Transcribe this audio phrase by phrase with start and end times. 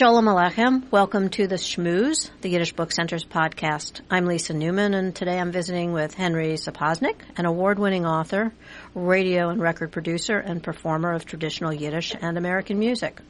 [0.00, 0.90] Shalom Aleichem.
[0.90, 4.00] Welcome to the Schmooze, the Yiddish Book Center's podcast.
[4.10, 8.50] I'm Lisa Newman, and today I'm visiting with Henry Sapoznik, an award-winning author,
[8.94, 13.20] radio and record producer, and performer of traditional Yiddish and American music.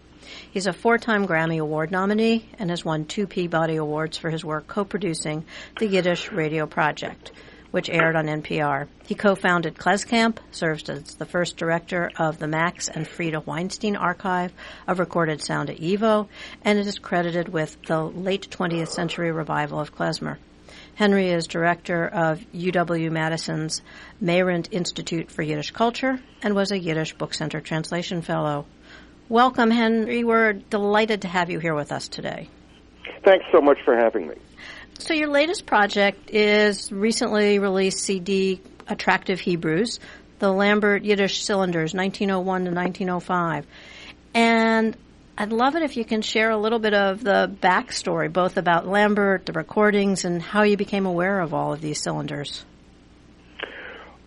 [0.53, 4.69] He's a four-time Grammy Award nominee and has won two Peabody Awards for his work
[4.69, 5.47] co-producing
[5.81, 7.33] the Yiddish Radio Project
[7.71, 8.89] which aired on NPR.
[9.07, 14.53] He co-founded Klezkamp, serves as the first director of the Max and Frieda Weinstein Archive
[14.87, 16.29] of Recorded Sound at YIVO,
[16.63, 20.39] and is credited with the late 20th century revival of klezmer.
[20.95, 23.81] Henry is director of UW-Madison's
[24.21, 28.67] Mayrent Institute for Yiddish Culture and was a Yiddish Book Center Translation Fellow.
[29.29, 30.25] Welcome, Henry.
[30.25, 32.49] We're delighted to have you here with us today.
[33.25, 34.35] Thanks so much for having me.
[35.01, 39.99] So your latest project is recently released CD Attractive Hebrews,
[40.41, 43.67] the Lambert Yiddish Cylinders, 1901 to 1905.
[44.35, 44.95] And
[45.39, 48.87] I'd love it if you can share a little bit of the backstory, both about
[48.87, 52.63] Lambert, the recordings, and how you became aware of all of these cylinders.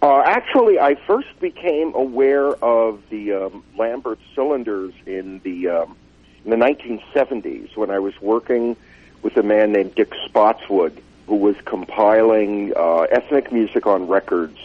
[0.01, 5.95] Uh, actually, I first became aware of the um, Lambert cylinders in the um,
[6.43, 8.75] in the 1970s when I was working
[9.23, 14.59] with a man named Dick Spotswood, who was compiling uh, ethnic music on records,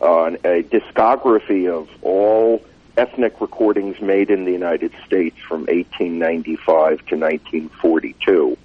[0.00, 2.64] uh, a discography of all
[2.96, 8.56] ethnic recordings made in the United States from 1895 to 1942.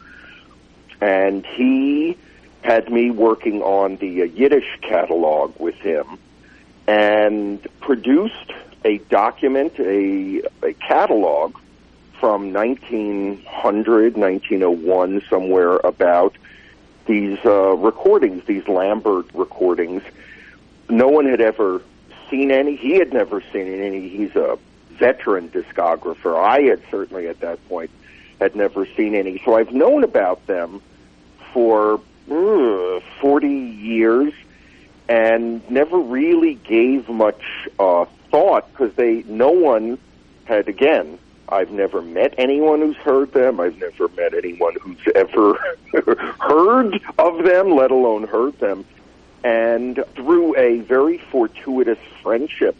[1.01, 2.17] And he
[2.61, 6.05] had me working on the uh, Yiddish catalog with him
[6.87, 8.51] and produced
[8.85, 11.55] a document, a, a catalog
[12.19, 16.35] from 1900, 1901, somewhere about
[17.05, 20.03] these uh, recordings, these Lambert recordings.
[20.89, 21.81] No one had ever
[22.29, 22.75] seen any.
[22.75, 24.09] He had never seen any.
[24.09, 24.59] He's a
[24.91, 26.37] veteran discographer.
[26.37, 27.89] I had certainly at that point
[28.39, 29.41] had never seen any.
[29.43, 30.81] So I've known about them
[31.53, 34.33] for uh, 40 years
[35.07, 37.41] and never really gave much
[37.79, 39.97] uh, thought because they, no one
[40.45, 41.17] had, again,
[41.51, 43.59] I've never met anyone who's heard them.
[43.59, 45.55] I've never met anyone who's ever
[46.39, 48.85] heard of them, let alone heard them.
[49.43, 52.75] And through a very fortuitous friendship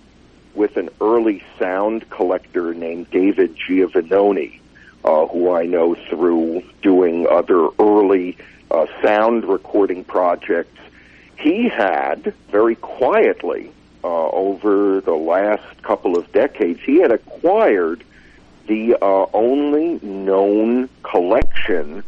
[0.54, 4.60] with an early sound collector named David Giovannoni,
[5.04, 8.38] uh, who I know through doing other early
[8.70, 10.78] uh, sound recording projects,
[11.38, 13.72] he had very quietly
[14.04, 18.04] uh, over the last couple of decades, he had acquired
[18.70, 22.04] the uh, only known collection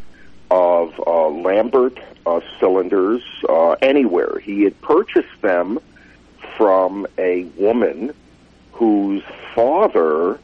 [0.52, 4.38] of uh, Lambert uh, cylinders uh, anywhere.
[4.40, 5.80] He had purchased them
[6.56, 8.14] from a woman
[8.74, 9.24] whose
[9.56, 10.40] father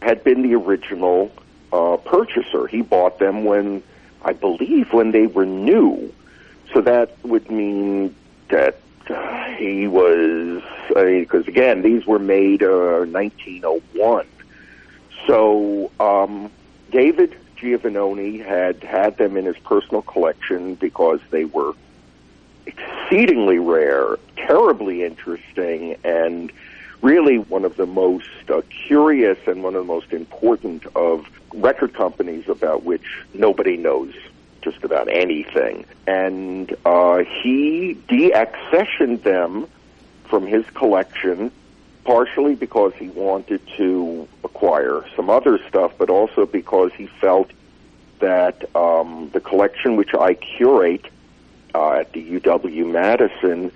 [0.00, 1.30] had been the original
[1.70, 2.66] uh, purchaser.
[2.66, 3.82] He bought them when,
[4.22, 6.14] I believe, when they were new.
[6.72, 8.14] So that would mean
[8.48, 8.80] that
[9.10, 14.26] uh, he was, because again, these were made uh, 1901.
[15.28, 16.50] So um,
[16.90, 21.74] David Giovannoni had had them in his personal collection because they were
[22.64, 26.50] exceedingly rare, terribly interesting, and
[27.02, 31.92] really one of the most uh, curious and one of the most important of record
[31.92, 34.14] companies about which nobody knows
[34.62, 35.84] just about anything.
[36.06, 39.68] And uh, he deaccessioned them
[40.24, 41.52] from his collection
[42.08, 44.26] partially because he wanted to
[44.58, 47.48] acquire some other stuff, but also because he felt
[48.18, 51.06] that um, the collection which I curate
[51.74, 53.70] uh, at the UW Madison,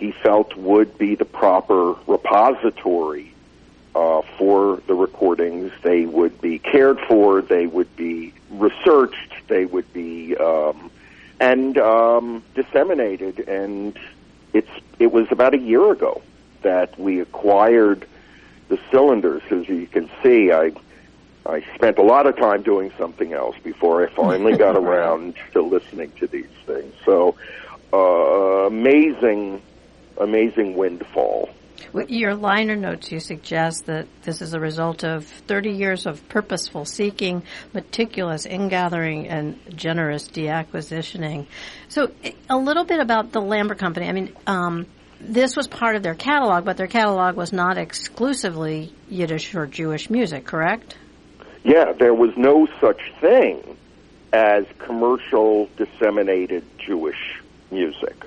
[0.00, 3.32] he felt would be the proper repository
[3.94, 5.70] uh, for the recordings.
[5.82, 10.90] They would be cared for, they would be researched, they would be um,
[11.38, 13.38] and um, disseminated.
[13.48, 13.96] And
[14.52, 16.22] it's it was about a year ago
[16.62, 18.08] that we acquired
[18.68, 19.42] the cylinders.
[19.50, 20.72] As you can see, I
[21.46, 25.62] I spent a lot of time doing something else before I finally got around to
[25.62, 26.94] listening to these things.
[27.04, 27.36] So,
[27.92, 29.60] uh, amazing,
[30.16, 31.50] amazing windfall.
[32.08, 36.84] Your liner notes, you suggest that this is a result of 30 years of purposeful
[36.86, 41.46] seeking, meticulous ingathering, and generous deacquisitioning.
[41.88, 42.10] So,
[42.48, 44.08] a little bit about the Lambert Company.
[44.08, 44.86] I mean, um,
[45.32, 50.10] this was part of their catalog, but their catalog was not exclusively Yiddish or Jewish
[50.10, 50.96] music, correct?
[51.62, 53.76] Yeah, there was no such thing
[54.32, 57.40] as commercial disseminated Jewish
[57.70, 58.24] music.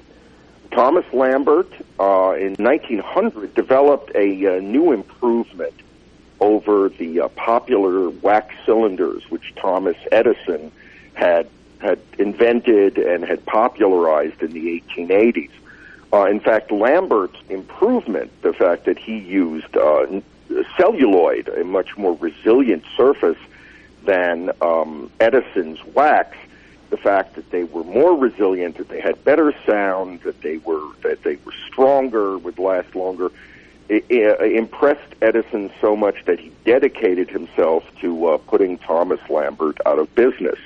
[0.72, 5.74] Thomas Lambert uh, in 1900 developed a, uh, new improvement
[6.40, 10.72] over over the uh, popular wax cylinders, which Thomas Edison
[11.14, 11.48] had
[11.80, 15.52] had invented and had popularized in the 1880s.
[16.14, 20.06] Uh, in fact, Lambert's improvement, the fact that he used uh,
[20.78, 23.38] celluloid, a much more resilient surface
[24.06, 26.38] than um, Edison's wax,
[26.90, 30.82] the fact that they were more resilient, that they had better sound, that they were
[31.04, 33.30] that they were stronger, would last longer,
[33.90, 39.78] it, it impressed Edison so much that he dedicated himself to uh, putting Thomas Lambert
[39.86, 40.60] out of business,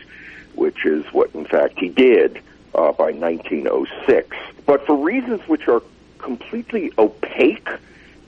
[0.54, 2.42] which is what, in fact, he did
[2.76, 4.36] uh, by 1906.
[4.66, 5.82] But for reasons which are
[6.18, 7.70] completely opaque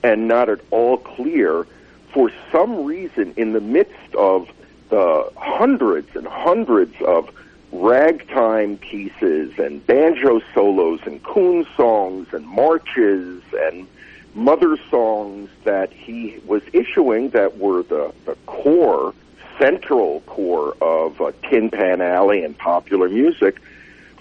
[0.02, 1.66] and not at all clear,
[2.12, 4.48] for some reason, in the midst of
[4.90, 7.30] the hundreds and hundreds of
[7.72, 13.88] ragtime pieces and banjo solos and coon songs and marches and
[14.34, 19.14] mother songs that he was issuing that were the, the core,
[19.58, 23.60] central core of uh, Tin Pan Alley and popular music.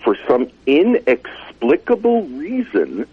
[0.03, 3.07] For some inexplicable reason,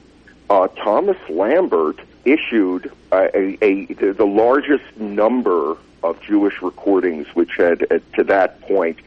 [0.48, 7.86] uh, Thomas Lambert issued a, a, a, the largest number of Jewish recordings, which had,
[7.90, 8.98] uh, to that point,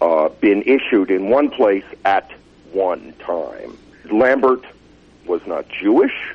[0.00, 2.30] uh, been issued in one place at
[2.72, 3.76] one time.
[4.10, 4.64] Lambert
[5.26, 6.34] was not Jewish,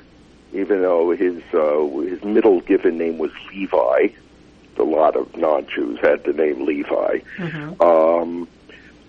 [0.53, 4.09] even though his uh, his middle given name was Levi.
[4.77, 7.81] A lot of non-Jews had the name Levi, mm-hmm.
[7.81, 8.47] um,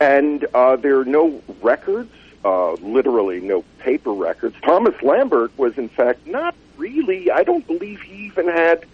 [0.01, 2.11] and uh, there are no records,
[2.45, 4.57] uh, literally no paper records.
[4.63, 7.31] Thomas Lambert was, in fact, not really.
[7.31, 8.87] I don't believe he even had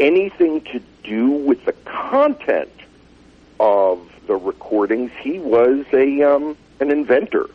[0.00, 2.72] anything to do with the content
[3.60, 5.12] of the recordings.
[5.20, 7.48] He was a um, an inventor.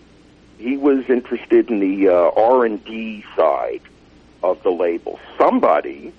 [0.58, 3.82] He was interested in the uh, R and D side
[4.42, 5.20] of the label.
[5.38, 6.14] Somebody,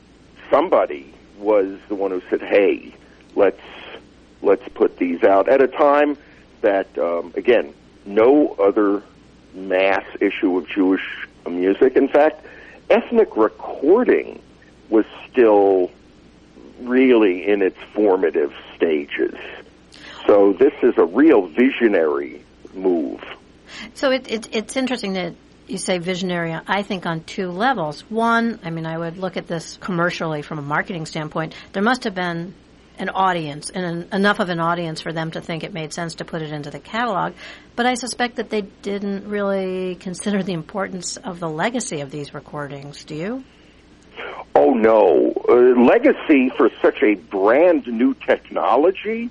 [0.51, 2.95] somebody was the one who said, "Hey,
[3.35, 3.63] let's
[4.43, 6.19] let's put these out at a time
[6.63, 7.75] that, um, again,
[8.05, 9.03] no other
[9.55, 11.03] mass issue of Jewish
[11.49, 11.97] music.
[11.97, 12.45] In fact,
[12.89, 14.41] ethnic recording
[14.89, 15.91] was still
[16.81, 19.35] really in its formative stages.
[20.27, 23.23] So this is a real visionary move.
[23.95, 25.35] So it, it, it's interesting that
[25.67, 28.03] you say visionary, I think on two levels.
[28.11, 31.55] One, I mean, I would look at this commercially from a marketing standpoint.
[31.73, 32.55] There must have been
[33.01, 36.17] an audience and an, enough of an audience for them to think it made sense
[36.17, 37.33] to put it into the catalog.
[37.75, 42.35] But I suspect that they didn't really consider the importance of the legacy of these
[42.35, 43.05] recordings.
[43.05, 43.45] Do you?
[44.55, 49.31] Oh no, uh, legacy for such a brand new technology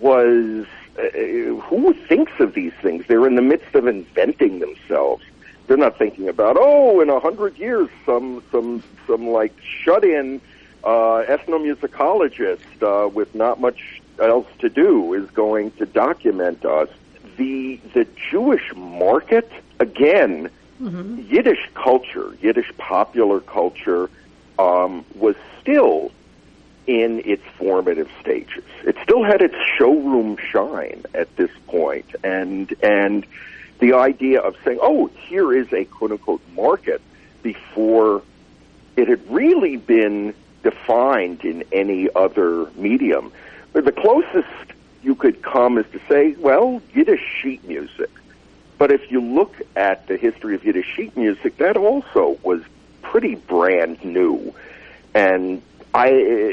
[0.00, 0.66] was
[0.98, 3.04] uh, who thinks of these things?
[3.06, 5.22] They're in the midst of inventing themselves.
[5.66, 9.54] They're not thinking about oh, in a hundred years, some some some like
[9.84, 10.40] shut in
[10.84, 16.88] uh, ethnomusicologist uh, with not much else to do is going to document us.
[17.36, 21.20] The the Jewish market again, mm-hmm.
[21.32, 24.10] Yiddish culture, Yiddish popular culture,
[24.58, 26.10] um, was still
[26.86, 28.64] in its formative stages.
[28.84, 33.26] It still had its showroom shine at this point, and and
[33.78, 37.00] the idea of saying, "Oh, here is a quote unquote market,"
[37.42, 38.22] before
[38.96, 40.34] it had really been
[40.70, 43.32] defined in any other medium.
[43.72, 44.66] But the closest
[45.02, 48.10] you could come is to say, "Well, Yiddish sheet music."
[48.78, 52.60] But if you look at the history of Yiddish sheet music, that also was
[53.02, 54.54] pretty brand new,
[55.14, 55.62] and
[55.94, 56.08] I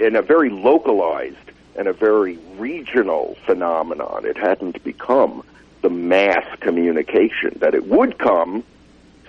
[0.08, 4.26] in a very localized and a very regional phenomenon.
[4.26, 5.44] It hadn't become
[5.82, 8.64] the mass communication that it would come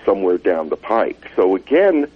[0.05, 1.23] somewhere down the pike.
[1.35, 2.09] So again,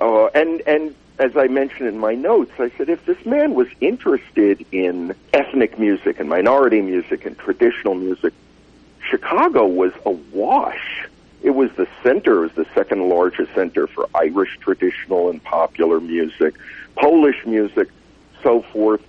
[0.00, 3.68] uh, and and as I mentioned in my notes, I said if this man was
[3.80, 8.34] interested in ethnic music and minority music and traditional music,
[9.08, 11.06] Chicago was awash.
[11.42, 16.00] It was the center, it was the second largest center for Irish traditional and popular
[16.00, 16.54] music.
[16.96, 17.88] Polish music,
[18.42, 19.02] so forth,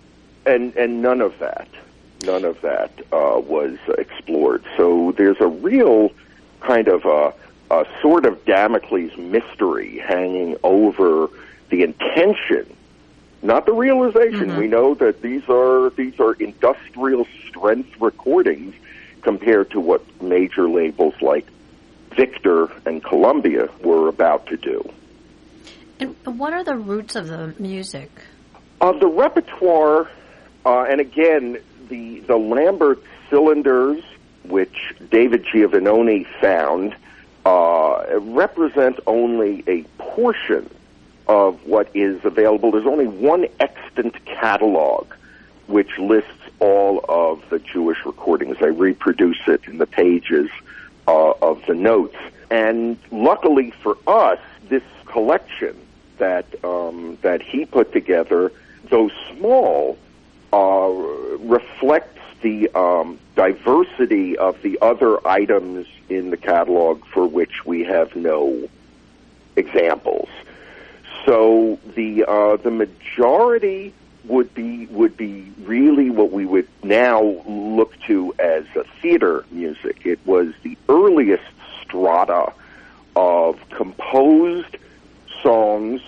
[0.45, 1.67] and and none of that,
[2.25, 4.63] none of that uh, was explored.
[4.75, 6.11] So there's a real
[6.59, 7.33] kind of a,
[7.71, 11.29] a sort of Damocles mystery hanging over
[11.69, 12.65] the intention,
[13.41, 14.49] not the realization.
[14.49, 14.59] Mm-hmm.
[14.59, 18.75] We know that these are these are industrial strength recordings
[19.21, 21.45] compared to what major labels like
[22.15, 24.89] Victor and Columbia were about to do.
[25.99, 28.11] And what are the roots of the music?
[28.79, 30.09] Uh, the repertoire,
[30.65, 31.57] uh, and again,
[31.89, 34.03] the the Lambert cylinders,
[34.43, 36.95] which David Giovannoni found,
[37.45, 40.69] uh, represent only a portion
[41.27, 42.71] of what is available.
[42.71, 45.07] There's only one extant catalog
[45.67, 48.57] which lists all of the Jewish recordings.
[48.61, 50.49] I reproduce it in the pages
[51.07, 52.15] uh, of the notes.
[52.49, 55.75] And luckily for us, this collection
[56.17, 58.51] that um, that he put together,
[58.85, 59.97] though small,
[60.53, 60.89] uh,
[61.39, 68.15] reflects the um, diversity of the other items in the catalog for which we have
[68.15, 68.69] no
[69.55, 70.29] examples.
[71.27, 73.93] So the uh, the majority
[74.23, 78.63] would be would be really what we would now look to as
[79.01, 80.05] theater music.
[80.05, 81.43] It was the earliest
[81.81, 82.53] strata
[83.17, 84.77] of composed
[85.43, 86.01] songs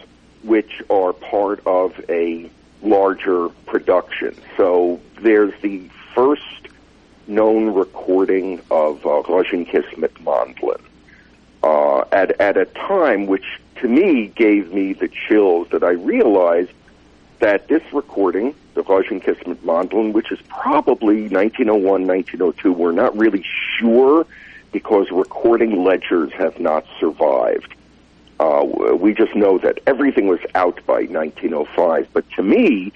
[0.43, 2.49] which are part of a
[2.81, 4.35] larger production.
[4.55, 6.69] So there's the first
[7.27, 10.81] known recording of uh, Rozhinkes mit Mandlen
[11.63, 16.71] uh, at, at a time which to me gave me the chills that I realized
[17.39, 23.45] that this recording, the Rozhinkes mit which is probably 1901, 1902, we're not really
[23.77, 24.25] sure
[24.71, 27.73] because recording ledgers have not survived.
[28.39, 28.63] Uh,
[28.99, 32.07] we just know that everything was out by 1905.
[32.13, 32.93] But to me,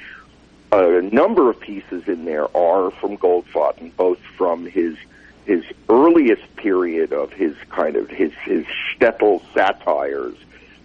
[0.72, 4.98] a number of pieces in there are from Goldfaden, both from his
[5.46, 10.36] his earliest period of his kind of his his shtetl satires,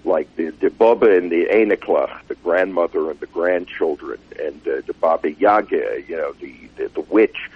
[0.09, 4.95] like the the Baba and the Einiklach, the grandmother and the grandchildren, and uh, the
[4.95, 7.51] Baba Yaga, you know, the the, the witch,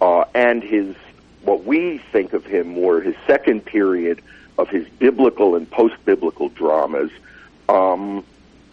[0.00, 0.94] uh, and his
[1.42, 4.22] what we think of him more his second period
[4.58, 7.10] of his biblical and post-biblical dramas.
[7.68, 8.24] Um,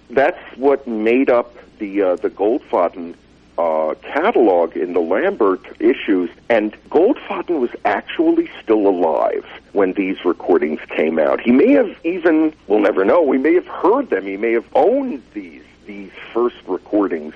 [0.10, 3.16] that's what made up the uh, the Goldfaden
[3.62, 10.80] uh, catalog in the Lambert issues, and Goldfaden was actually still alive when these recordings
[10.90, 11.40] came out.
[11.40, 14.26] He may have even, we'll never know, we may have heard them.
[14.26, 17.34] He may have owned these these first recordings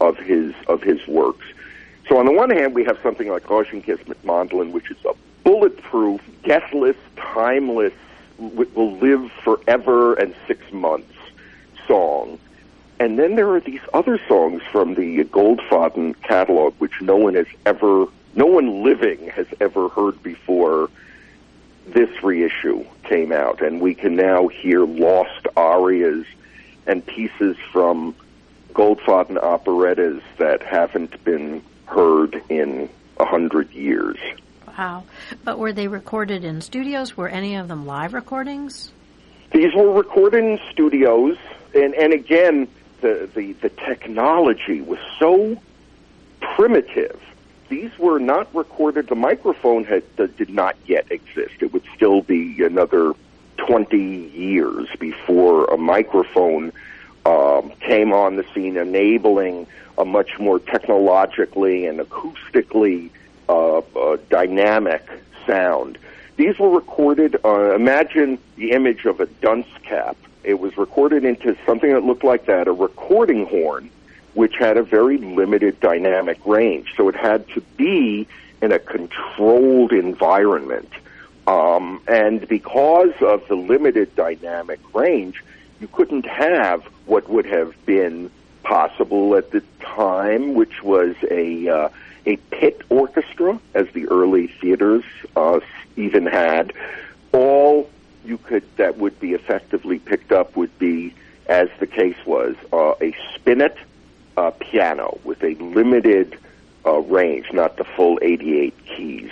[0.00, 1.46] of his of his works.
[2.08, 5.14] So on the one hand, we have something like Rozhinkes mit Mandlen, which is a
[5.44, 7.92] bulletproof, deathless, timeless,
[8.38, 11.14] will live forever and six months
[11.86, 12.38] song.
[13.02, 17.48] And then there are these other songs from the Goldfaden catalog, which no one has
[17.66, 18.06] ever,
[18.36, 20.88] no one living has ever heard before
[21.88, 23.60] this reissue came out.
[23.60, 26.24] And we can now hear lost arias
[26.86, 28.14] and pieces from
[28.72, 34.18] Goldfaden operettas that haven't been heard in a hundred years.
[34.78, 35.02] Wow.
[35.42, 37.16] But were they recorded in studios?
[37.16, 38.92] Were any of them live recordings?
[39.50, 41.36] These were recorded in studios,
[41.74, 42.68] and, and again,
[43.02, 45.60] the, the, the technology was so
[46.40, 47.20] primitive.
[47.68, 51.54] These were not recorded, the microphone had, did not yet exist.
[51.60, 53.12] It would still be another
[53.58, 56.72] 20 years before a microphone
[57.26, 59.66] um, came on the scene, enabling
[59.98, 63.10] a much more technologically and acoustically
[63.48, 65.06] uh, uh, dynamic
[65.46, 65.98] sound.
[66.36, 70.16] These were recorded, uh, imagine the image of a dunce cap.
[70.44, 73.90] It was recorded into something that looked like that, a recording horn,
[74.34, 76.94] which had a very limited dynamic range.
[76.96, 78.26] So it had to be
[78.60, 80.90] in a controlled environment.
[81.46, 85.42] Um, and because of the limited dynamic range,
[85.80, 88.30] you couldn't have what would have been
[88.62, 91.88] possible at the time, which was a uh,
[92.24, 95.02] a pit orchestra, as the early theaters
[95.34, 95.58] uh,
[95.96, 96.72] even had.
[97.32, 97.90] All
[98.24, 101.14] you could that would be effectively picked up would be,
[101.46, 103.76] as the case was, uh, a spinet
[104.36, 106.38] uh, piano with a limited
[106.86, 109.30] uh, range, not the full 88 keys.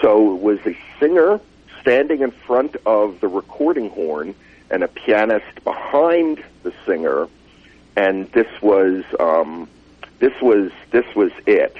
[0.00, 1.40] So it was a singer
[1.80, 4.34] standing in front of the recording horn
[4.70, 7.28] and a pianist behind the singer,
[7.96, 9.68] and this was um,
[10.18, 11.76] this was this was it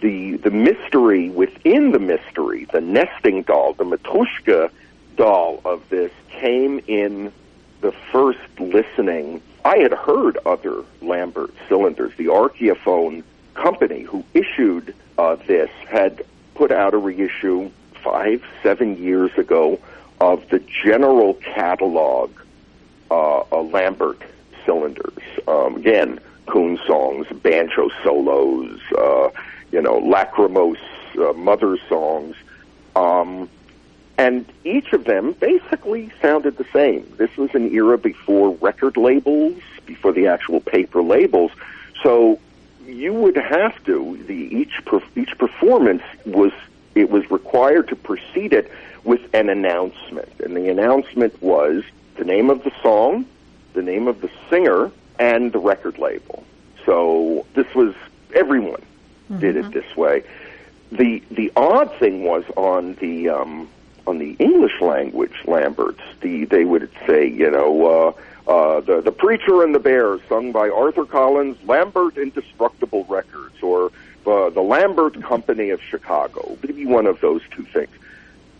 [0.00, 4.70] the the mystery within the mystery, the nesting doll, the Matrushka
[5.16, 7.32] doll of this came in
[7.80, 9.42] the first listening.
[9.64, 12.12] I had heard other Lambert cylinders.
[12.16, 13.22] The Archaeophone
[13.54, 16.22] company who issued uh, this had
[16.54, 17.70] put out a reissue
[18.02, 19.78] five, seven years ago
[20.20, 22.30] of the general catalog
[23.10, 24.20] uh, of Lambert
[24.64, 25.22] cylinders.
[25.48, 29.30] Um, again, coon songs, banjo solos, uh,
[29.72, 30.78] you know, lachrymose
[31.18, 32.36] uh, mother songs.
[32.96, 33.48] Um,
[34.20, 37.10] and each of them basically sounded the same.
[37.16, 41.52] This was an era before record labels, before the actual paper labels.
[42.02, 42.38] So
[42.86, 46.52] you would have to the each per, each performance was
[46.94, 48.70] it was required to precede it
[49.04, 51.82] with an announcement, and the announcement was
[52.16, 53.24] the name of the song,
[53.72, 56.44] the name of the singer and the record label.
[56.84, 57.94] So this was
[58.34, 59.40] everyone mm-hmm.
[59.40, 60.24] did it this way.
[60.92, 63.70] The the odd thing was on the um,
[64.10, 69.12] on the English language Lamberts, the they would say, you know, uh, uh, the the
[69.12, 73.92] preacher and the Bear, sung by Arthur Collins, Lambert Indestructible Records, or
[74.26, 76.58] uh, the Lambert Company of Chicago.
[76.64, 77.90] Maybe one of those two things.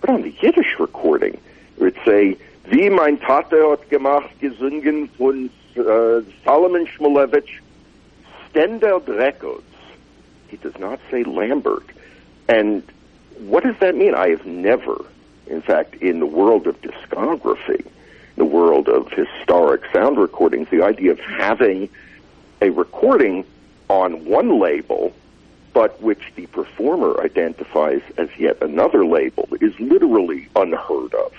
[0.01, 1.35] But on the Yiddish recording,
[1.77, 2.39] it would say,
[2.71, 7.59] Wie mein Tate hat gemacht, gesungen von uh, Solomon Shmulevich,
[8.49, 9.65] Standard Records.
[10.49, 11.87] He does not say Lambert.
[12.49, 12.83] And
[13.41, 14.15] what does that mean?
[14.15, 15.05] I have never,
[15.51, 17.85] in fact, in the world of discography,
[18.37, 21.89] the world of historic sound recordings, the idea of having
[22.63, 23.45] a recording
[23.89, 25.13] on one label
[25.73, 31.33] but which the performer identifies as yet another label is literally unheard of.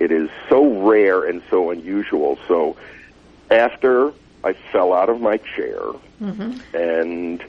[0.00, 2.38] It is so rare and so unusual.
[2.48, 2.76] So
[3.50, 5.78] after I fell out of my chair
[6.20, 6.76] mm-hmm.
[6.76, 7.44] and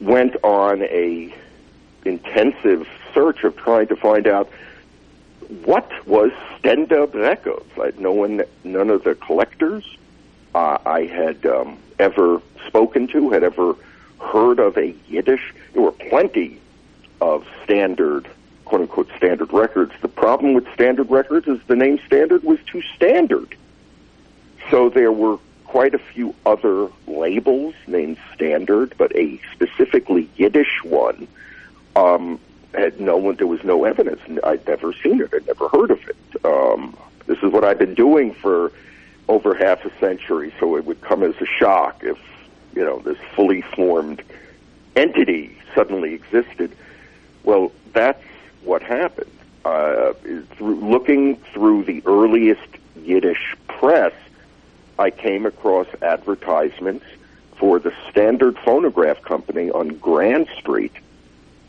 [0.00, 1.34] went on a
[2.04, 4.50] intensive search of trying to find out
[5.64, 7.70] what was Standard Records.
[7.80, 9.84] I no one, none of the collectors
[10.54, 13.74] uh, I had um, ever spoken to had ever
[14.20, 15.54] heard of a Yiddish.
[15.72, 16.60] There were plenty
[17.20, 18.28] of standard,
[18.64, 19.92] quote unquote, standard records.
[20.02, 23.54] The problem with standard records is the name standard was too standard.
[24.70, 31.28] So there were quite a few other labels named standard, but a specifically Yiddish one
[31.94, 32.40] um,
[32.74, 33.36] had no one.
[33.36, 34.20] There was no evidence.
[34.44, 35.30] I'd never seen it.
[35.34, 36.44] I'd never heard of it.
[36.44, 36.96] Um,
[37.26, 38.72] this is what I've been doing for
[39.28, 42.18] over half a century, so it would come as a shock if
[42.74, 44.22] you know, this fully formed
[44.94, 46.70] entity suddenly existed.
[47.42, 48.22] Well, that's
[48.62, 49.30] what happened.
[49.64, 50.12] Uh,
[50.56, 52.68] through looking through the earliest
[53.02, 54.12] Yiddish press,
[54.98, 57.04] I came across advertisements
[57.56, 60.92] for the Standard Phonograph Company on Grand Street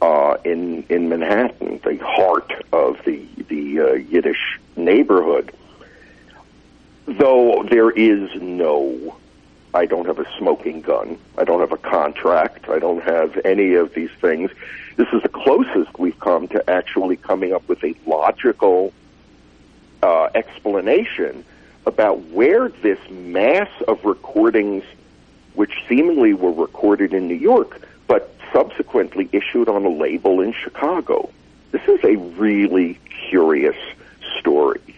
[0.01, 5.51] uh, in in Manhattan, the heart of the the uh, Yiddish neighborhood.
[7.05, 9.17] Though there is no
[9.73, 11.17] I don't have a smoking gun.
[11.37, 12.69] I don't have a contract.
[12.69, 14.51] I don't have any of these things.
[14.95, 18.91] This is the closest we've come to actually coming up with a logical
[20.01, 21.45] uh, explanation
[21.85, 24.83] about where this mass of recordings,
[25.53, 31.29] which seemingly were recorded in New York, but subsequently issued on a label in Chicago.
[31.71, 33.75] This is a really curious
[34.39, 34.95] story,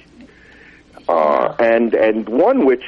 [1.10, 2.84] uh, and and one which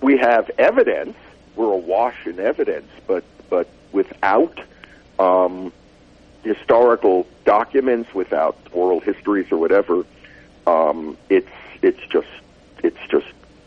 [0.00, 1.16] we have evidence
[1.56, 4.60] we're awash in evidence, but but without
[5.18, 5.72] um,
[6.44, 10.04] historical documents, without oral histories or whatever,
[10.66, 11.48] um, it's
[11.82, 12.28] it's just
[12.84, 13.26] it's just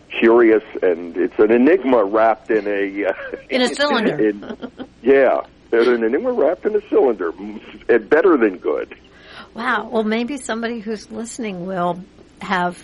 [0.10, 3.14] curious and it's an enigma wrapped in a uh,
[3.50, 4.30] in a cylinder.
[4.30, 4.58] In,
[5.02, 8.96] yeah, an enigma wrapped in a cylinder, better than good.
[9.54, 9.90] Wow.
[9.90, 12.02] Well, maybe somebody who's listening will
[12.42, 12.82] have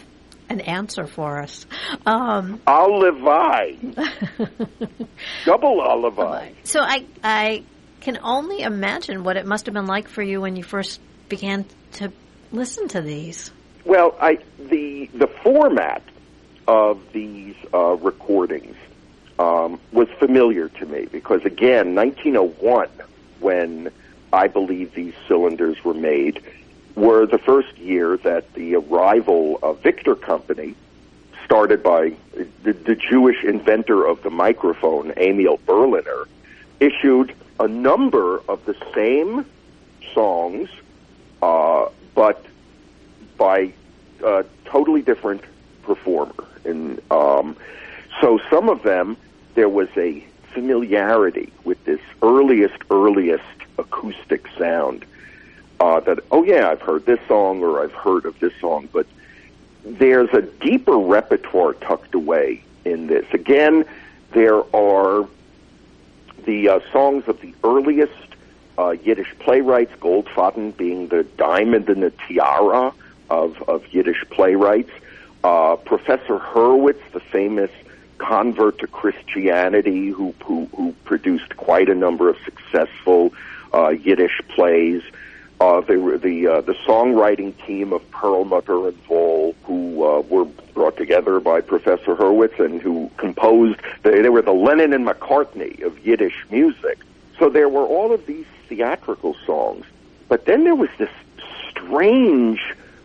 [0.50, 1.66] an answer for us.
[2.06, 3.96] Um, Olivai.
[5.46, 6.54] Double Olivai.
[6.64, 7.64] So I, I
[8.02, 11.66] can only imagine what it must have been like for you when you first began
[11.94, 12.12] to
[12.52, 13.52] listen to these.
[13.84, 16.04] Well, I the the format
[16.68, 18.76] of these uh, recordings
[19.40, 22.90] um, was familiar to me because again, 1901,
[23.40, 23.92] when
[24.32, 26.42] I believe these cylinders were made,
[26.96, 30.76] were the first year that the arrival of Victor Company,
[31.44, 32.14] started by
[32.64, 36.28] the, the Jewish inventor of the microphone, Emil Berliner,
[36.80, 39.46] issued a number of the same
[40.14, 40.70] songs,
[41.42, 42.44] uh, but
[43.38, 43.72] by
[44.24, 45.42] a totally different
[45.84, 46.34] performer.
[46.64, 47.56] And um,
[48.22, 49.18] so some of them,
[49.56, 53.44] there was a familiarity with this earliest, earliest
[53.78, 55.06] acoustic sound
[55.80, 59.06] uh, that, oh yeah, I've heard this song or I've heard of this song, but
[59.84, 63.26] there's a deeper repertoire tucked away in this.
[63.34, 63.86] Again,
[64.32, 65.28] there are
[66.46, 68.14] the uh, songs of the earliest
[68.78, 72.94] uh, Yiddish playwrights, Goldfaden being the diamond in the tiara
[73.30, 74.92] of, of Yiddish playwrights.
[75.44, 77.72] Uh, Professor Hurwitz, the famous
[78.18, 83.34] convert to Christianity, who, who, who produced quite a number of successful
[83.74, 85.02] uh, Yiddish plays.
[85.62, 90.98] Uh, were the uh, the songwriting team of Perlmutter and Wohl, who uh, were brought
[90.98, 93.80] together by Professor Hurwitz and who composed.
[94.04, 97.00] They, they were the Lennon and McCartney of Yiddish music.
[97.40, 99.86] So there were all of these theatrical songs,
[100.28, 101.10] but then there was this
[101.70, 102.60] strange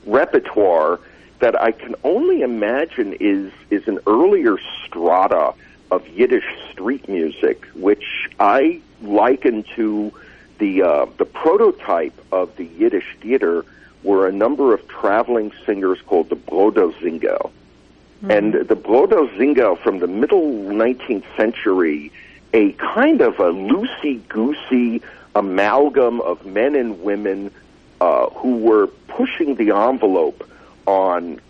[0.05, 0.99] repertoire
[1.41, 5.55] that I can only imagine is is an earlier strata
[5.91, 10.13] of Yiddish street music, which I liken to
[10.59, 13.65] the uh, the prototype of the Yiddish theater
[14.03, 17.51] were a number of traveling singers called the Brodersinger.
[18.23, 18.31] Mm-hmm.
[18.31, 22.13] And the Brodersinger from the middle 19th century,
[22.53, 25.03] a kind of a loosey-goosey
[25.35, 27.51] amalgam of men and women
[28.01, 30.47] uh, who were pushing the envelope
[30.91, 31.41] on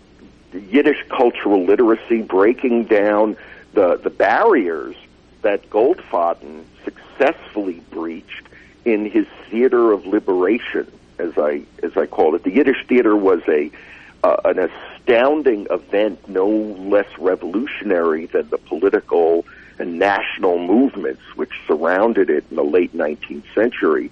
[0.53, 3.35] Yiddish cultural literacy, breaking down
[3.73, 4.95] the, the barriers
[5.41, 8.47] that Goldfaden successfully breached
[8.85, 12.43] in his theater of liberation, as I as I call it.
[12.43, 13.71] The Yiddish theater was a
[14.23, 19.45] uh, an astounding event, no less revolutionary than the political
[19.79, 24.11] and national movements which surrounded it in the late 19th century.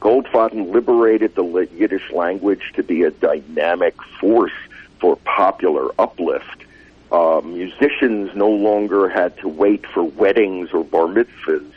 [0.00, 4.52] Goldfaden liberated the Yiddish language to be a dynamic force
[5.00, 6.64] for popular uplift.
[7.10, 11.72] Uh, musicians no longer had to wait for weddings or bar mitzvahs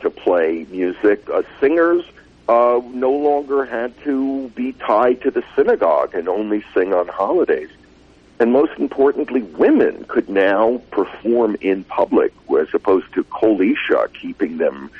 [0.00, 1.28] to play music.
[1.28, 2.04] Uh, singers
[2.48, 7.70] uh, no longer had to be tied to the synagogue and only sing on holidays.
[8.40, 14.58] And most importantly, women could now perform in public as opposed to kol isha, keeping
[14.58, 14.90] them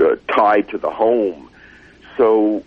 [0.00, 1.50] uh, tied to the home.
[2.16, 2.64] So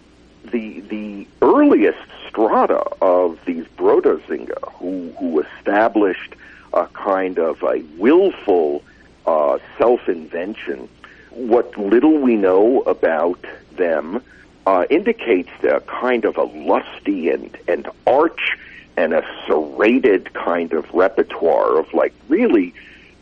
[0.52, 1.98] the the earliest
[2.34, 6.34] strata of these Brodersinger, who, who established
[6.74, 8.84] a kind of a willful
[9.28, 10.90] uh, self-invention.
[11.30, 13.40] What little we know about
[13.76, 14.24] them
[14.66, 18.58] uh, indicates a kind of a lusty and, and arch
[18.98, 22.74] and a serrated kind of repertoire of like really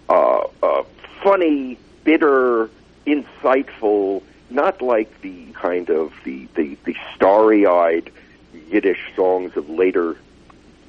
[0.07, 0.83] uh, uh,
[1.21, 2.69] funny, bitter,
[3.05, 8.09] insightful, not like the kind of the, the, the starry-eyed
[8.71, 10.17] Yiddish songs of later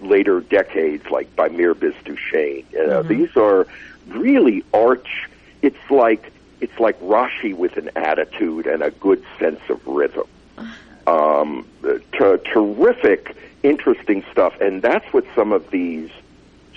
[0.00, 2.64] later decades, like by Mirbiz Duchesne.
[2.74, 3.08] Uh, mm-hmm.
[3.08, 3.66] These are
[4.08, 5.28] really arch.
[5.62, 10.26] It's like it's like Rashi with an attitude and a good sense of rhythm.
[11.04, 16.10] Um, t- terrific, interesting stuff, and that's what some of these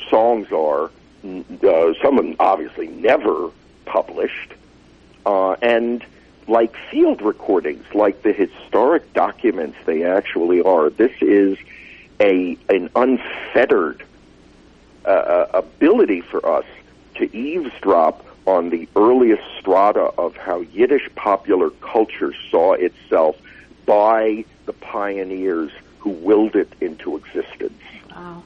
[0.10, 0.90] songs are.
[1.24, 3.52] Uh, some of them obviously never
[3.86, 4.54] published,
[5.28, 6.04] uh, and
[6.48, 10.90] like field recordings, like the historic documents they actually are.
[10.90, 11.58] This is
[12.20, 14.04] a an unfettered
[15.06, 16.66] uh, uh ability for us
[17.16, 23.38] to eavesdrop on the earliest strata of how Yiddish popular culture saw itself
[23.86, 27.82] by the pioneers who willed it into existence.
[28.16, 28.44] Wow.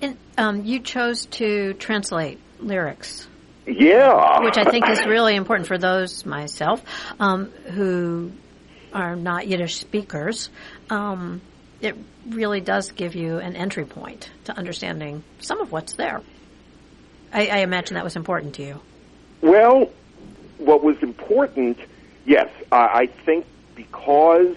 [0.00, 3.28] And um, you chose to translate lyrics.
[3.66, 4.40] Yeah.
[4.40, 6.82] Which I think is really important for those, myself,
[7.20, 8.32] um, who
[8.92, 10.50] are not Yiddish speakers.
[10.90, 11.40] Um,
[11.80, 11.96] it
[12.28, 16.22] really does give you an entry point to understanding some of what's there.
[17.32, 18.80] I, I imagine that was important to you.
[19.40, 19.90] Well,
[20.58, 21.78] what was important,
[22.24, 24.54] yes, I, I think because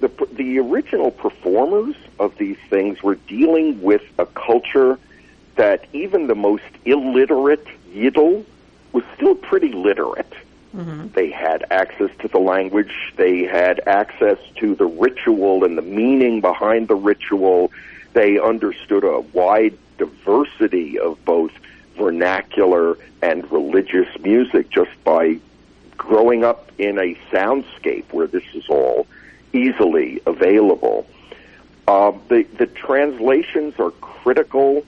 [0.00, 4.98] the the original performers of these things were dealing with a culture
[5.56, 8.44] that even the most illiterate Yidel
[8.92, 10.32] was still pretty literate.
[10.74, 11.08] Mm-hmm.
[11.14, 13.14] They had access to the language.
[13.16, 17.72] They had access to the ritual and the meaning behind the ritual.
[18.12, 21.52] They understood a wide diversity of both
[21.96, 25.38] vernacular and religious music just by
[25.96, 29.06] growing up in a soundscape where this is all
[29.52, 31.06] easily available.
[31.88, 34.84] Uh, the, the translations are critical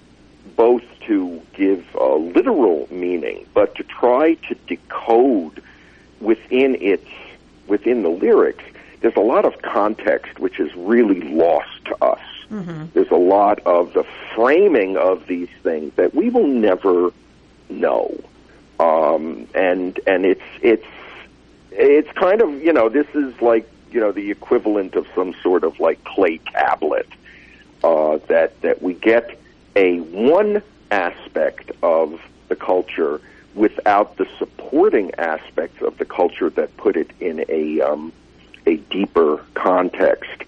[0.61, 5.63] both to give a literal meaning, but to try to decode
[6.21, 7.09] within its
[7.67, 8.63] within the lyrics.
[9.01, 12.21] There's a lot of context which is really lost to us.
[12.51, 12.89] Mm-hmm.
[12.93, 17.11] There's a lot of the framing of these things that we will never
[17.71, 18.23] know.
[18.79, 20.93] Um, and and it's it's
[21.71, 25.65] it's kind of you know this is like you know the equivalent of some sort
[25.65, 27.09] of like clay tablet
[27.83, 29.40] uh, that that we get
[29.77, 33.21] a one aspect of the culture
[33.55, 38.13] without the supporting aspects of the culture that put it in a um,
[38.67, 40.45] a deeper context.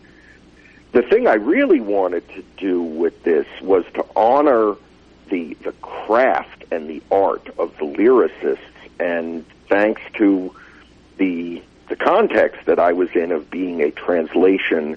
[0.93, 4.77] The thing I really wanted to do with this was to honor
[5.29, 8.59] the the craft and the art of the lyricists,
[9.01, 10.55] and thanks to
[11.17, 14.97] the the context that I was in of being a translation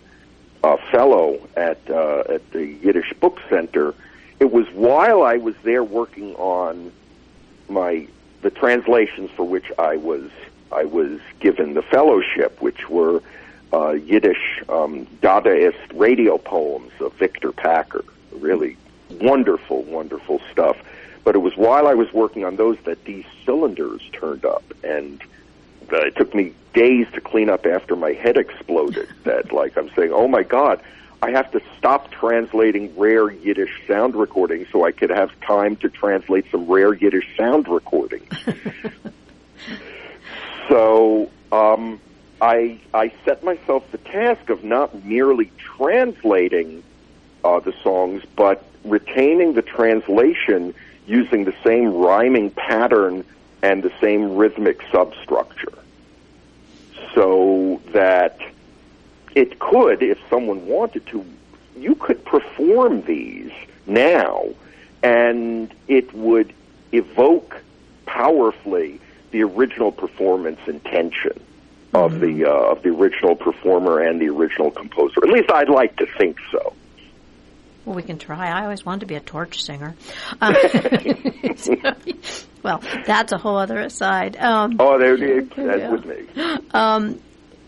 [0.63, 3.93] uh, fellow at uh, at the Yiddish Book Center,
[4.39, 6.91] it was while I was there working on
[7.69, 8.07] my
[8.41, 10.29] the translations for which I was
[10.71, 13.21] I was given the fellowship, which were
[13.73, 18.77] uh, Yiddish um, Dadaist radio poems of Victor Packer, really
[19.21, 20.77] wonderful, wonderful stuff.
[21.23, 25.21] But it was while I was working on those that these cylinders turned up, and
[25.91, 29.09] uh, it took me days to clean up after my head exploded.
[29.23, 30.81] that, like, I'm saying, oh my God,
[31.21, 35.89] I have to stop translating rare Yiddish sound recordings so I could have time to
[35.89, 38.29] translate some rare Yiddish sound recordings.
[40.69, 41.99] so um,
[42.41, 46.83] I I set myself the task of not merely translating
[47.43, 50.73] uh, the songs, but retaining the translation
[51.07, 53.23] using the same rhyming pattern
[53.61, 55.73] and the same rhythmic substructure,
[57.13, 58.39] so that
[59.35, 61.25] it could, if someone wanted to,
[61.77, 63.51] you could perform these
[63.85, 64.47] now,
[65.03, 66.53] and it would
[66.91, 67.61] evoke
[68.05, 68.99] powerfully
[69.31, 71.39] the original performance intention
[71.91, 71.95] mm-hmm.
[71.97, 75.19] of the uh, of the original performer and the original composer.
[75.23, 76.73] At least I'd like to think so.
[77.83, 78.47] Well, we can try.
[78.47, 79.95] I always wanted to be a torch singer.
[80.41, 80.55] Um,
[81.55, 81.75] so,
[82.63, 84.37] well, that's a whole other aside.
[84.37, 85.91] Um, oh, there, that's yeah.
[85.91, 86.25] with me.
[86.71, 87.19] Um,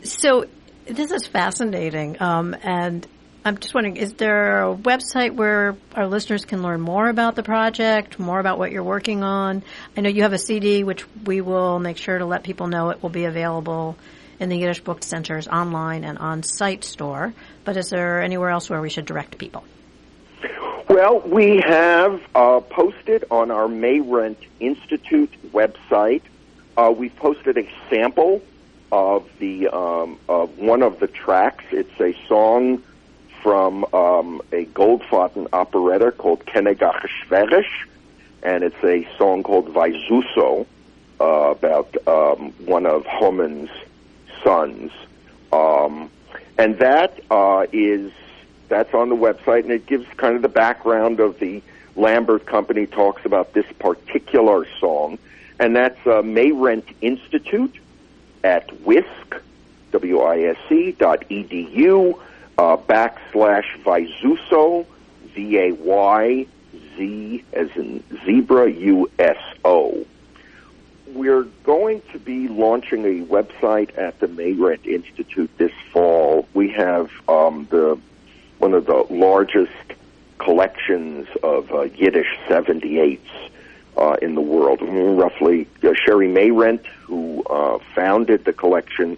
[0.01, 0.47] so
[0.89, 2.21] this is fascinating.
[2.21, 3.05] Um, and
[3.45, 7.43] I'm just wondering, is there a website where our listeners can learn more about the
[7.43, 9.63] project, more about what you're working on?
[9.95, 12.89] I know you have a CD, which we will make sure to let people know
[12.89, 13.97] it will be available
[14.39, 17.33] in the Yiddish Book Center's online and on-site store.
[17.63, 19.63] But is there anywhere else where we should direct people?
[20.89, 26.21] Well, we have uh, posted on our Mayrent Institute website.
[26.75, 28.41] Uh, we've posted a sample
[28.91, 31.65] of the um, of one of the tracks.
[31.71, 32.83] It's a song
[33.41, 37.85] from um, a Goldfaden operetta called Kenegach Schwerisch,
[38.43, 40.65] and it's a song called Vayzuso
[41.19, 43.69] uh, about um, one of Haman's
[44.43, 44.91] sons.
[45.51, 46.09] Um,
[46.57, 48.11] and that uh, is
[48.69, 51.61] that's on the website, and it gives kind of the background of the
[51.95, 55.17] Lambert Company talks about this particular song,
[55.59, 57.75] and that's uh, Mayrent Institute
[58.43, 59.41] at WISC,
[59.91, 62.19] W-I-S-C dot edu,
[62.57, 64.85] uh, backslash Vayzuso,
[65.33, 66.47] V-A-Y-Z
[67.53, 70.05] as in zebra, U-S-O.
[71.13, 76.47] We're going to be launching a website at the Mayrent Institute this fall.
[76.53, 77.99] We have um, the
[78.59, 79.71] one of the largest
[80.39, 83.19] collections of uh, Yiddish 78s
[83.97, 84.79] uh, in the world.
[84.81, 89.17] Roughly, uh, Sherry Mayrent, who uh, founded the collection,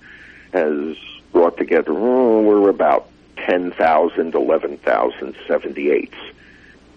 [0.54, 0.96] has
[1.32, 6.14] brought together, oh, we're about 10,000, 11,000 78s,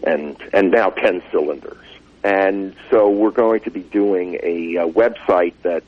[0.04, 1.76] and, and now 10 cylinders.
[2.24, 5.82] And so we're going to be doing a, a website that,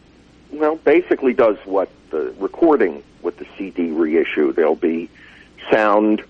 [0.50, 4.52] well, basically does what the recording with the CD reissue.
[4.52, 5.08] There'll be
[5.70, 6.22] sound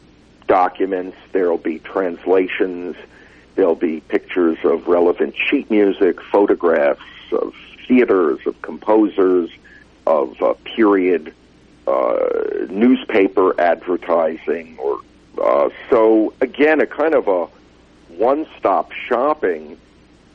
[0.47, 2.97] documents, there'll be translations,
[3.55, 7.55] There'll be pictures of relevant sheet music, photographs of
[7.87, 9.51] theaters, of composers,
[10.07, 11.33] of uh, period
[11.87, 15.01] uh, newspaper advertising, or
[15.43, 17.47] uh, so again, a kind of a
[18.15, 19.79] one-stop shopping,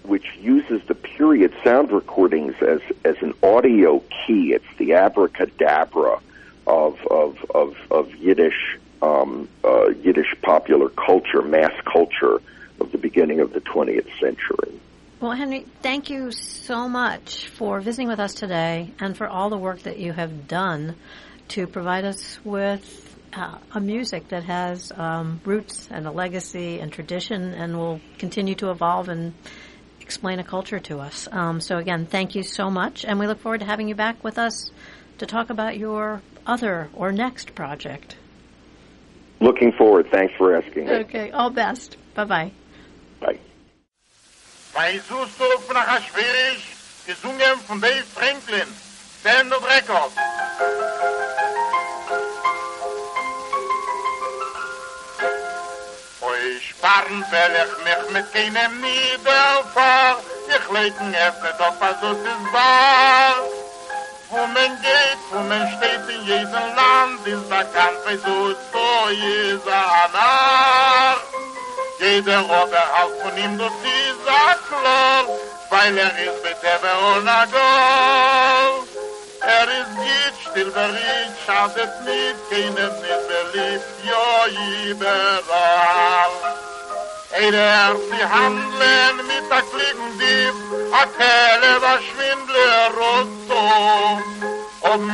[0.03, 4.53] which uses the period sound recordings as as an audio key.
[4.53, 6.19] It's the abracadabra
[6.67, 12.41] of of of, of Yiddish um, uh, Yiddish popular culture, mass culture
[12.79, 14.79] of the beginning of the 20th century.
[15.19, 19.57] Well, Henry, thank you so much for visiting with us today and for all the
[19.57, 20.95] work that you have done
[21.49, 26.91] to provide us with uh, a music that has um, roots and a legacy and
[26.91, 29.33] tradition and will continue to evolve and
[29.99, 31.27] explain a culture to us.
[31.31, 34.23] Um, so, again, thank you so much, and we look forward to having you back
[34.23, 34.71] with us
[35.17, 38.15] to talk about your other or next project.
[39.41, 40.07] Looking forward.
[40.11, 40.89] Thanks for asking.
[40.89, 41.97] Okay, all best.
[42.15, 42.51] Bye bye.
[43.21, 46.63] Bei Susuf nach Aschwirisch,
[47.05, 48.67] gesungen von Dave Franklin,
[49.19, 50.11] Standard Record.
[56.21, 62.53] Euch sparen will ich mich mit keinem Niederfahr, ich leiten öffnet auf, was es ist
[62.53, 63.35] wahr.
[64.29, 69.65] Wo man geht, wo man steht in jedem Land, ist bekannt, bei so so ist
[69.65, 71.18] er nach.
[71.99, 75.25] Jeder Rotter halt von ihm durch dieser Klall,
[75.69, 78.87] weil er ist mit Eber und Agol.
[79.41, 86.35] Er ist gitt, still berriet, schadet mit, keinem nicht beliebt, jo überall.
[87.31, 90.55] Eider, sie handeln mit der Kliegendieb,
[90.93, 94.58] a Kelle, was Schwindler und so.
[94.91, 95.07] Und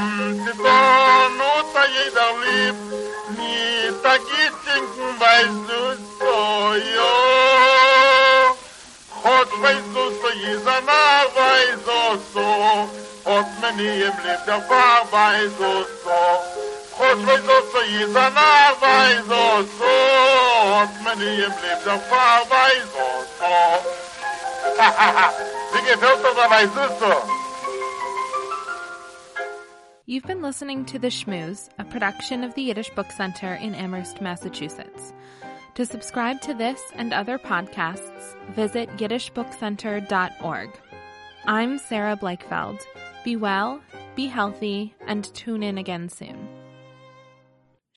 [0.64, 2.78] da not a jeder lieb,
[3.36, 5.82] mit a gittinken weißt du
[6.18, 7.14] so, jo.
[9.26, 11.02] Hot weißt du so, jesa na
[11.36, 12.00] weißt du
[12.34, 12.48] so,
[13.26, 16.20] hot me nie im Leben der Fahr weißt du so.
[16.98, 18.32] Hot weißt du so, jesa
[18.80, 19.94] weißt du so,
[20.72, 23.08] hot me im Leben der Fahr weißt du
[23.40, 23.54] so.
[24.80, 25.34] Ha ha ha,
[25.74, 27.45] wie gefällt das aber weißt du so?
[30.08, 34.22] You've been listening to The Shmooze, a production of the Yiddish Book Center in Amherst,
[34.22, 35.14] Massachusetts.
[35.74, 40.70] To subscribe to this and other podcasts, visit yiddishbookcenter.org.
[41.48, 42.82] I'm Sarah Blakefeld.
[43.24, 43.82] Be well,
[44.16, 46.55] be healthy, and tune in again soon.